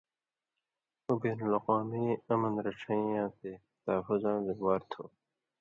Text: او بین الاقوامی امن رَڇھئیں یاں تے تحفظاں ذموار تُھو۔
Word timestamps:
او 1.05 1.13
بین 1.21 1.39
الاقوامی 1.45 2.05
امن 2.33 2.53
رَڇھئیں 2.65 3.07
یاں 3.13 3.29
تے 3.37 3.51
تحفظاں 3.83 4.37
ذموار 4.47 4.81
تُھو۔ 4.91 5.03